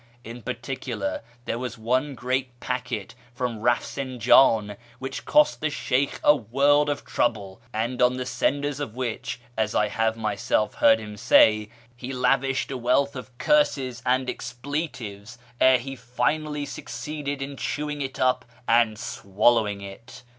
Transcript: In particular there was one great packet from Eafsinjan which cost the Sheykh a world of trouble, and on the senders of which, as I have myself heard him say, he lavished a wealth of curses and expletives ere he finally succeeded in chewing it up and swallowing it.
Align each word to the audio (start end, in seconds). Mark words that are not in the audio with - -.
In 0.23 0.41
particular 0.41 1.21
there 1.45 1.59
was 1.59 1.77
one 1.77 2.15
great 2.15 2.59
packet 2.59 3.13
from 3.35 3.59
Eafsinjan 3.59 4.75
which 4.97 5.25
cost 5.25 5.61
the 5.61 5.69
Sheykh 5.69 6.19
a 6.23 6.35
world 6.35 6.89
of 6.89 7.05
trouble, 7.05 7.61
and 7.71 8.01
on 8.01 8.17
the 8.17 8.25
senders 8.25 8.79
of 8.79 8.95
which, 8.95 9.39
as 9.55 9.75
I 9.75 9.89
have 9.89 10.17
myself 10.17 10.73
heard 10.73 10.97
him 10.99 11.17
say, 11.17 11.69
he 11.95 12.13
lavished 12.13 12.71
a 12.71 12.77
wealth 12.79 13.15
of 13.15 13.37
curses 13.37 14.01
and 14.03 14.27
expletives 14.27 15.37
ere 15.59 15.77
he 15.77 15.95
finally 15.95 16.65
succeeded 16.65 17.39
in 17.39 17.55
chewing 17.55 18.01
it 18.01 18.19
up 18.19 18.43
and 18.67 18.97
swallowing 18.97 19.81
it. 19.81 20.23